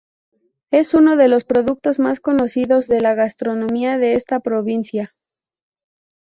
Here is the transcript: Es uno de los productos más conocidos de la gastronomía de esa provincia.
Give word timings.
Es 0.71 0.95
uno 0.95 1.15
de 1.15 1.27
los 1.27 1.43
productos 1.43 1.99
más 1.99 2.19
conocidos 2.19 2.87
de 2.87 3.01
la 3.01 3.13
gastronomía 3.13 3.99
de 3.99 4.13
esa 4.15 4.39
provincia. 4.39 5.13